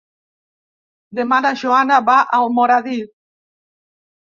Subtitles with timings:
[1.19, 2.99] Demà na Joana va a Almoradí.